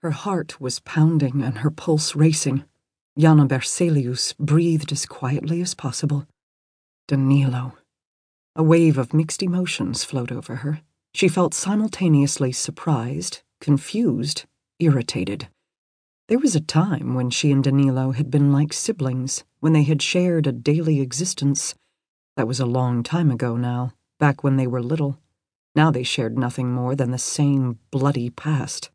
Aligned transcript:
Her 0.00 0.12
heart 0.12 0.60
was 0.60 0.78
pounding 0.80 1.42
and 1.42 1.58
her 1.58 1.70
pulse 1.70 2.14
racing. 2.14 2.64
Jana 3.18 3.46
Berzelius 3.46 4.32
breathed 4.38 4.92
as 4.92 5.06
quietly 5.06 5.60
as 5.60 5.74
possible. 5.74 6.26
Danilo. 7.08 7.76
A 8.54 8.62
wave 8.62 8.96
of 8.96 9.12
mixed 9.12 9.42
emotions 9.42 10.04
flowed 10.04 10.30
over 10.30 10.56
her. 10.56 10.82
She 11.14 11.26
felt 11.26 11.52
simultaneously 11.52 12.52
surprised, 12.52 13.42
confused, 13.60 14.44
irritated. 14.78 15.48
There 16.28 16.38
was 16.38 16.54
a 16.54 16.60
time 16.60 17.14
when 17.14 17.30
she 17.30 17.50
and 17.50 17.64
Danilo 17.64 18.12
had 18.12 18.30
been 18.30 18.52
like 18.52 18.72
siblings, 18.72 19.42
when 19.58 19.72
they 19.72 19.82
had 19.82 20.00
shared 20.00 20.46
a 20.46 20.52
daily 20.52 21.00
existence. 21.00 21.74
That 22.36 22.46
was 22.46 22.60
a 22.60 22.66
long 22.66 23.02
time 23.02 23.32
ago 23.32 23.56
now, 23.56 23.94
back 24.20 24.44
when 24.44 24.56
they 24.56 24.66
were 24.66 24.82
little. 24.82 25.18
Now 25.74 25.90
they 25.90 26.04
shared 26.04 26.38
nothing 26.38 26.70
more 26.70 26.94
than 26.94 27.10
the 27.10 27.18
same 27.18 27.78
bloody 27.90 28.30
past. 28.30 28.90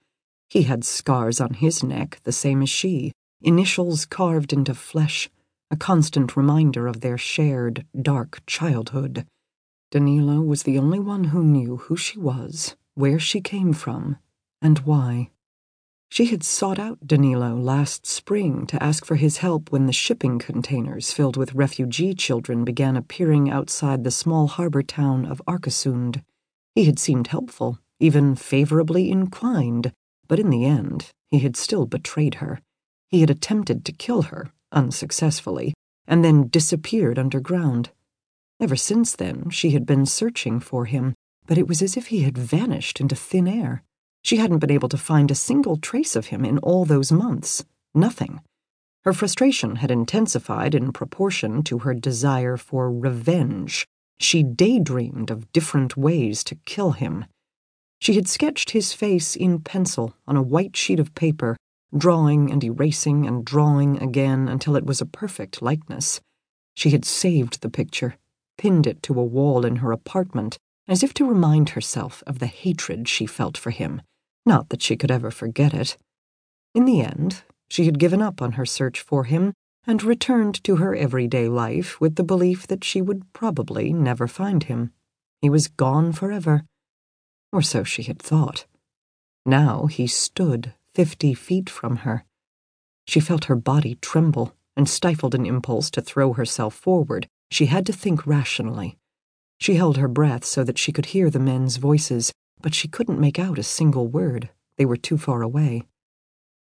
He 0.54 0.62
had 0.62 0.84
scars 0.84 1.42
on 1.42 1.56
his 1.56 1.82
neck, 1.82 2.20
the 2.26 2.32
same 2.32 2.62
as 2.62 2.70
she, 2.70 3.12
initials 3.42 4.06
carved 4.06 4.54
into 4.54 4.76
flesh, 4.76 5.28
a 5.72 5.76
constant 5.76 6.38
reminder 6.38 6.86
of 6.86 7.02
their 7.02 7.18
shared, 7.18 7.88
dark 8.00 8.44
childhood. 8.46 9.26
Danilo 9.90 10.42
was 10.42 10.62
the 10.62 10.78
only 10.78 11.00
one 11.00 11.24
who 11.24 11.44
knew 11.44 11.78
who 11.78 11.98
she 11.98 12.20
was, 12.20 12.76
where 12.94 13.18
she 13.18 13.42
came 13.42 13.74
from, 13.74 14.18
and 14.62 14.78
why. 14.86 15.32
She 16.12 16.26
had 16.26 16.44
sought 16.44 16.78
out 16.78 17.08
Danilo 17.08 17.56
last 17.56 18.06
spring 18.06 18.68
to 18.68 18.84
ask 18.84 19.06
for 19.06 19.16
his 19.16 19.38
help 19.38 19.72
when 19.72 19.88
the 19.88 19.92
shipping 19.92 20.38
containers 20.38 21.12
filled 21.12 21.36
with 21.36 21.56
refugee 21.56 22.14
children 22.14 22.64
began 22.64 22.96
appearing 22.96 23.50
outside 23.50 24.04
the 24.04 24.12
small 24.12 24.46
harbor 24.46 24.84
town 24.84 25.26
of 25.26 25.42
Arkösund. 25.48 26.24
He 26.76 26.86
had 26.86 27.00
seemed 27.00 27.26
helpful, 27.26 27.80
even 28.00 28.36
favorably 28.36 29.10
inclined, 29.10 29.92
but 30.28 30.40
in 30.40 30.50
the 30.50 30.66
end, 30.66 31.12
he 31.32 31.40
had 31.40 31.56
still 31.56 31.86
betrayed 31.86 32.36
her. 32.36 32.60
He 33.10 33.22
had 33.22 33.30
attempted 33.30 33.86
to 33.86 33.92
kill 33.92 34.24
her, 34.24 34.52
unsuccessfully, 34.72 35.74
and 36.08 36.24
then 36.24 36.48
disappeared 36.48 37.20
underground. 37.20 37.92
Ever 38.60 38.76
since 38.76 39.16
then, 39.16 39.50
she 39.50 39.72
had 39.72 39.86
been 39.86 40.06
searching 40.06 40.60
for 40.60 40.86
him, 40.86 41.14
but 41.46 41.58
it 41.58 41.68
was 41.68 41.82
as 41.82 41.98
if 41.98 42.08
he 42.08 42.22
had 42.22 42.38
vanished 42.38 43.00
into 43.00 43.16
thin 43.16 43.48
air. 43.48 43.84
She 44.24 44.38
hadn't 44.38 44.60
been 44.60 44.72
able 44.72 44.90
to 44.90 44.98
find 44.98 45.30
a 45.30 45.36
single 45.36 45.78
trace 45.78 46.16
of 46.16 46.28
him 46.28 46.46
in 46.46 46.58
all 46.60 46.86
those 46.86 47.12
months. 47.12 47.66
Nothing. 47.94 48.42
Her 49.04 49.12
frustration 49.12 49.78
had 49.78 49.92
intensified 49.92 50.74
in 50.74 50.94
proportion 50.94 51.62
to 51.64 51.80
her 51.80 51.94
desire 51.94 52.56
for 52.56 52.90
revenge. 52.90 53.86
She 54.18 54.44
daydreamed 54.44 55.30
of 55.30 55.52
different 55.52 55.98
ways 55.98 56.44
to 56.46 56.56
kill 56.56 56.92
him. 56.92 57.26
She 58.04 58.16
had 58.16 58.28
sketched 58.28 58.72
his 58.72 58.92
face 58.92 59.34
in 59.34 59.62
pencil 59.62 60.14
on 60.28 60.36
a 60.36 60.42
white 60.42 60.76
sheet 60.76 61.00
of 61.00 61.16
paper, 61.16 61.56
drawing 61.98 62.52
and 62.52 62.62
erasing 62.62 63.26
and 63.26 63.46
drawing 63.46 63.98
again 64.04 64.50
until 64.50 64.76
it 64.76 64.86
was 64.86 65.00
a 65.00 65.06
perfect 65.06 65.62
likeness. 65.62 66.20
She 66.76 66.90
had 66.90 67.06
saved 67.06 67.62
the 67.62 67.70
picture, 67.70 68.18
pinned 68.58 68.88
it 68.88 69.02
to 69.04 69.18
a 69.18 69.24
wall 69.24 69.66
in 69.66 69.78
her 69.78 69.94
apartment, 69.94 70.58
as 70.86 71.02
if 71.02 71.14
to 71.14 71.26
remind 71.26 71.70
herself 71.70 72.22
of 72.28 72.40
the 72.40 72.48
hatred 72.48 73.08
she 73.08 73.26
felt 73.26 73.58
for 73.58 73.70
him. 73.70 74.02
Not 74.46 74.68
that 74.68 74.82
she 74.82 74.98
could 74.98 75.10
ever 75.10 75.32
forget 75.32 75.74
it. 75.74 75.96
In 76.76 76.84
the 76.84 77.00
end, 77.00 77.44
she 77.70 77.86
had 77.86 78.00
given 78.00 78.22
up 78.22 78.42
on 78.42 78.54
her 78.54 78.66
search 78.66 79.00
for 79.00 79.24
him 79.24 79.54
and 79.88 80.04
returned 80.04 80.62
to 80.66 80.76
her 80.76 80.94
everyday 80.94 81.48
life 81.48 82.02
with 82.02 82.16
the 82.16 82.24
belief 82.26 82.68
that 82.68 82.84
she 82.84 83.02
would 83.02 83.32
probably 83.32 83.94
never 83.94 84.28
find 84.28 84.64
him. 84.64 84.92
He 85.42 85.50
was 85.50 85.70
gone 85.70 86.12
forever. 86.12 86.66
Or 87.54 87.62
so 87.62 87.86
she 87.86 88.04
had 88.04 88.20
thought. 88.20 88.66
Now 89.46 89.86
he 89.86 90.06
stood 90.08 90.74
fifty 90.94 91.34
feet 91.34 91.70
from 91.70 91.98
her. 91.98 92.26
She 93.08 93.22
felt 93.22 93.46
her 93.46 93.56
body 93.56 93.96
tremble 94.02 94.54
and 94.76 94.90
stifled 94.90 95.34
an 95.34 95.46
impulse 95.46 95.90
to 95.92 96.02
throw 96.02 96.34
herself 96.34 96.76
forward. 96.76 97.30
She 97.50 97.68
had 97.68 97.86
to 97.86 97.94
think 97.94 98.28
rationally. 98.28 98.98
She 99.58 99.76
held 99.76 99.96
her 99.96 100.10
breath 100.10 100.44
so 100.44 100.66
that 100.66 100.78
she 100.78 100.92
could 100.92 101.08
hear 101.08 101.30
the 101.30 101.40
men's 101.40 101.78
voices 101.78 102.34
but 102.64 102.74
she 102.74 102.88
couldn't 102.88 103.20
make 103.20 103.38
out 103.38 103.60
a 103.60 103.64
single 103.64 104.08
word. 104.08 104.50
They 104.78 104.86
were 104.86 104.98
too 104.98 105.20
far 105.20 105.44
away. 105.44 105.84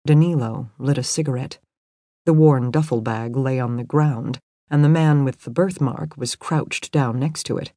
Danilo 0.07 0.72
lit 0.79 0.97
a 0.97 1.03
cigarette. 1.03 1.59
The 2.25 2.34
worn 2.34 2.72
duffel 2.72 3.01
bag 3.01 3.35
lay 3.35 3.59
on 3.59 3.75
the 3.75 3.84
ground, 3.84 4.39
and 4.72 4.84
the 4.84 4.89
man 4.89 5.23
with 5.25 5.41
the 5.41 5.51
birthmark 5.51 6.17
was 6.17 6.35
crouched 6.35 6.91
down 6.91 7.19
next 7.19 7.44
to 7.44 7.57
it. 7.57 7.73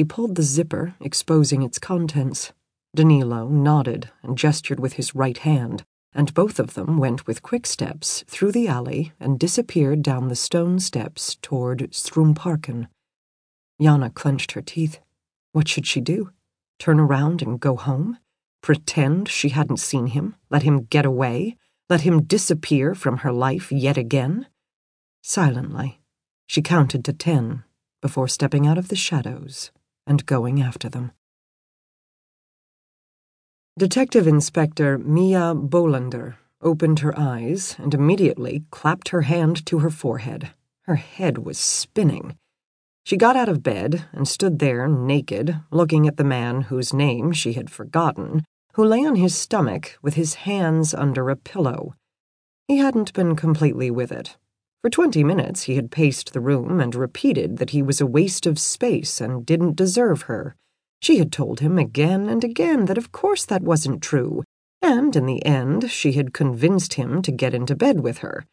He 0.00 0.04
pulled 0.04 0.36
the 0.36 0.42
zipper, 0.42 0.94
exposing 0.98 1.60
its 1.60 1.78
contents. 1.78 2.54
Danilo 2.96 3.48
nodded 3.48 4.10
and 4.22 4.38
gestured 4.38 4.80
with 4.80 4.94
his 4.94 5.14
right 5.14 5.36
hand, 5.36 5.84
and 6.14 6.32
both 6.32 6.58
of 6.58 6.72
them 6.72 6.96
went 6.96 7.26
with 7.26 7.42
quick 7.42 7.66
steps 7.66 8.24
through 8.26 8.52
the 8.52 8.66
alley 8.66 9.12
and 9.20 9.38
disappeared 9.38 10.00
down 10.00 10.28
the 10.28 10.34
stone 10.34 10.78
steps 10.78 11.36
toward 11.42 11.92
Stromparken. 11.92 12.88
Jana 13.78 14.08
clenched 14.08 14.52
her 14.52 14.62
teeth. 14.62 15.00
What 15.52 15.68
should 15.68 15.86
she 15.86 16.00
do? 16.00 16.30
Turn 16.78 16.98
around 16.98 17.42
and 17.42 17.60
go 17.60 17.76
home? 17.76 18.16
Pretend 18.62 19.28
she 19.28 19.50
hadn't 19.50 19.80
seen 19.80 20.06
him? 20.06 20.34
Let 20.48 20.62
him 20.62 20.84
get 20.84 21.04
away? 21.04 21.58
Let 21.90 22.00
him 22.00 22.22
disappear 22.22 22.94
from 22.94 23.18
her 23.18 23.32
life 23.32 23.70
yet 23.70 23.98
again? 23.98 24.46
Silently, 25.22 26.00
she 26.46 26.62
counted 26.62 27.04
to 27.04 27.12
ten 27.12 27.64
before 28.00 28.28
stepping 28.28 28.66
out 28.66 28.78
of 28.78 28.88
the 28.88 28.96
shadows 28.96 29.70
and 30.06 30.26
going 30.26 30.60
after 30.60 30.88
them. 30.88 31.12
Detective 33.78 34.26
Inspector 34.26 34.98
Mia 34.98 35.54
Bolander 35.54 36.36
opened 36.60 36.98
her 36.98 37.18
eyes 37.18 37.76
and 37.78 37.94
immediately 37.94 38.64
clapped 38.70 39.08
her 39.08 39.22
hand 39.22 39.64
to 39.66 39.78
her 39.78 39.90
forehead. 39.90 40.50
Her 40.82 40.96
head 40.96 41.38
was 41.38 41.58
spinning. 41.58 42.36
She 43.04 43.16
got 43.16 43.36
out 43.36 43.48
of 43.48 43.62
bed 43.62 44.04
and 44.12 44.28
stood 44.28 44.58
there 44.58 44.86
naked, 44.86 45.60
looking 45.70 46.06
at 46.06 46.16
the 46.16 46.24
man 46.24 46.62
whose 46.62 46.92
name 46.92 47.32
she 47.32 47.54
had 47.54 47.70
forgotten, 47.70 48.44
who 48.74 48.84
lay 48.84 49.04
on 49.04 49.16
his 49.16 49.34
stomach 49.34 49.96
with 50.02 50.14
his 50.14 50.34
hands 50.34 50.92
under 50.92 51.30
a 51.30 51.36
pillow. 51.36 51.94
He 52.68 52.78
hadn't 52.78 53.14
been 53.14 53.34
completely 53.34 53.90
with 53.90 54.12
it. 54.12 54.36
For 54.82 54.88
twenty 54.88 55.22
minutes 55.22 55.64
he 55.64 55.76
had 55.76 55.90
paced 55.90 56.32
the 56.32 56.40
room 56.40 56.80
and 56.80 56.94
repeated 56.94 57.58
that 57.58 57.70
he 57.70 57.82
was 57.82 58.00
a 58.00 58.06
waste 58.06 58.46
of 58.46 58.58
space 58.58 59.20
and 59.20 59.44
didn't 59.44 59.76
deserve 59.76 60.22
her. 60.22 60.56
She 61.02 61.18
had 61.18 61.30
told 61.30 61.60
him 61.60 61.76
again 61.76 62.30
and 62.30 62.42
again 62.42 62.86
that 62.86 62.96
of 62.96 63.12
course 63.12 63.44
that 63.44 63.62
wasn't 63.62 64.02
true, 64.02 64.42
and 64.80 65.14
in 65.14 65.26
the 65.26 65.44
end 65.44 65.90
she 65.90 66.12
had 66.12 66.32
convinced 66.32 66.94
him 66.94 67.20
to 67.22 67.30
get 67.30 67.52
into 67.52 67.76
bed 67.76 68.00
with 68.00 68.18
her. 68.18 68.46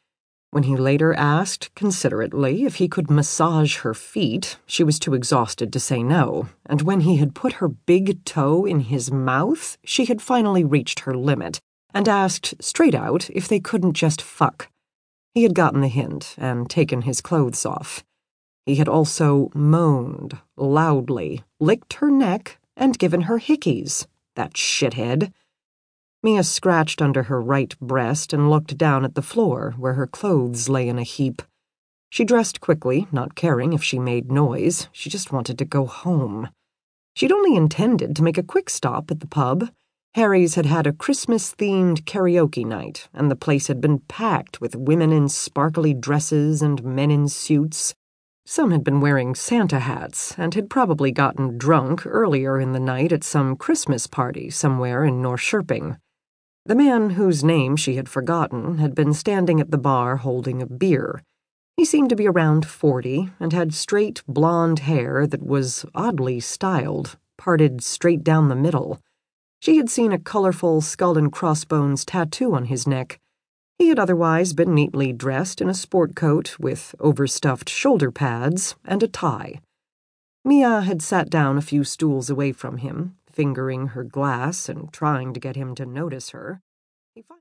When 0.51 0.63
he 0.63 0.75
later 0.75 1.13
asked, 1.13 1.73
considerately, 1.75 2.65
if 2.65 2.75
he 2.75 2.89
could 2.89 3.09
massage 3.09 3.77
her 3.79 3.93
feet, 3.93 4.57
she 4.65 4.83
was 4.83 4.99
too 4.99 5.13
exhausted 5.13 5.71
to 5.71 5.79
say 5.79 6.03
no, 6.03 6.49
and 6.65 6.81
when 6.81 7.01
he 7.01 7.17
had 7.17 7.35
put 7.35 7.53
her 7.53 7.69
big 7.69 8.25
toe 8.25 8.65
in 8.65 8.81
his 8.81 9.11
mouth, 9.11 9.77
she 9.85 10.05
had 10.05 10.21
finally 10.21 10.63
reached 10.63 11.01
her 11.01 11.15
limit 11.15 11.59
and 11.93 12.09
asked, 12.09 12.55
straight 12.61 12.95
out, 12.95 13.29
if 13.29 13.47
they 13.47 13.59
couldn't 13.61 13.93
just 13.93 14.21
fuck. 14.21 14.69
He 15.37 15.43
had 15.43 15.53
gotten 15.53 15.81
the 15.81 15.87
hint 15.87 16.33
and 16.39 16.67
taken 16.67 17.03
his 17.03 17.21
clothes 17.21 17.63
off. 17.63 18.03
He 18.65 18.77
had 18.77 18.89
also 18.89 19.51
moaned 19.53 20.39
loudly, 20.55 21.43
licked 21.59 21.93
her 21.93 22.09
neck, 22.09 22.57
and 22.75 22.97
given 22.97 23.21
her 23.21 23.37
hickeys, 23.37 24.07
that 24.35 24.55
shithead. 24.55 25.31
Mia 26.23 26.41
scratched 26.41 27.03
under 27.03 27.21
her 27.21 27.39
right 27.39 27.79
breast 27.79 28.33
and 28.33 28.49
looked 28.49 28.79
down 28.79 29.05
at 29.05 29.13
the 29.13 29.21
floor 29.21 29.75
where 29.77 29.93
her 29.93 30.07
clothes 30.07 30.69
lay 30.69 30.89
in 30.89 30.97
a 30.97 31.03
heap. 31.03 31.43
She 32.09 32.25
dressed 32.25 32.59
quickly, 32.59 33.05
not 33.11 33.35
caring 33.35 33.73
if 33.73 33.83
she 33.83 33.99
made 33.99 34.31
noise. 34.31 34.87
She 34.91 35.07
just 35.07 35.31
wanted 35.31 35.59
to 35.59 35.65
go 35.65 35.85
home. 35.85 36.49
She'd 37.13 37.31
only 37.31 37.55
intended 37.55 38.15
to 38.15 38.23
make 38.23 38.39
a 38.39 38.43
quick 38.43 38.71
stop 38.71 39.11
at 39.11 39.19
the 39.19 39.27
pub. 39.27 39.69
Harry's 40.15 40.55
had 40.55 40.65
had 40.65 40.87
a 40.87 40.93
Christmas 40.93 41.53
themed 41.53 42.03
karaoke 42.05 42.65
night, 42.65 43.07
and 43.13 43.29
the 43.29 43.35
place 43.35 43.67
had 43.67 43.79
been 43.79 43.99
packed 43.99 44.59
with 44.59 44.75
women 44.75 45.11
in 45.11 45.29
sparkly 45.29 45.93
dresses 45.93 46.61
and 46.61 46.83
men 46.83 47.11
in 47.11 47.27
suits. 47.27 47.93
Some 48.45 48.71
had 48.71 48.83
been 48.83 49.01
wearing 49.01 49.35
Santa 49.35 49.79
hats 49.79 50.33
and 50.37 50.53
had 50.55 50.69
probably 50.69 51.11
gotten 51.11 51.57
drunk 51.57 52.05
earlier 52.05 52.59
in 52.59 52.71
the 52.71 52.79
night 52.79 53.11
at 53.11 53.23
some 53.23 53.55
Christmas 53.55 54.07
party 54.07 54.49
somewhere 54.49 55.03
in 55.03 55.21
North 55.21 55.41
Norrköping. 55.41 55.97
The 56.65 56.75
man 56.75 57.11
whose 57.11 57.43
name 57.43 57.75
she 57.75 57.97
had 57.97 58.09
forgotten 58.09 58.77
had 58.77 58.95
been 58.95 59.13
standing 59.13 59.59
at 59.59 59.69
the 59.69 59.77
bar 59.77 60.17
holding 60.17 60.61
a 60.61 60.65
beer. 60.65 61.21
He 61.75 61.85
seemed 61.85 62.09
to 62.09 62.15
be 62.15 62.27
around 62.27 62.65
forty 62.65 63.29
and 63.39 63.53
had 63.53 63.73
straight 63.73 64.23
blonde 64.27 64.79
hair 64.79 65.27
that 65.27 65.45
was 65.45 65.85
oddly 65.93 66.39
styled, 66.39 67.17
parted 67.37 67.83
straight 67.83 68.23
down 68.23 68.49
the 68.49 68.55
middle. 68.55 68.99
She 69.59 69.77
had 69.77 69.89
seen 69.89 70.11
a 70.11 70.19
colorful 70.19 70.81
skull 70.81 71.17
and 71.17 71.31
crossbones 71.31 72.05
tattoo 72.05 72.53
on 72.53 72.65
his 72.65 72.87
neck. 72.87 73.19
He 73.77 73.89
had 73.89 73.99
otherwise 73.99 74.53
been 74.53 74.73
neatly 74.73 75.13
dressed 75.13 75.61
in 75.61 75.69
a 75.69 75.73
sport 75.73 76.15
coat 76.15 76.57
with 76.59 76.95
overstuffed 76.99 77.69
shoulder 77.69 78.11
pads 78.11 78.75
and 78.85 79.03
a 79.03 79.07
tie. 79.07 79.61
Mia 80.43 80.81
had 80.81 81.01
sat 81.01 81.29
down 81.29 81.57
a 81.57 81.61
few 81.61 81.83
stools 81.83 82.29
away 82.29 82.51
from 82.51 82.77
him, 82.77 83.17
fingering 83.29 83.87
her 83.87 84.03
glass 84.03 84.69
and 84.69 84.91
trying 84.93 85.33
to 85.33 85.39
get 85.39 85.55
him 85.55 85.75
to 85.75 85.85
notice 85.85 86.29
her. 86.29 86.61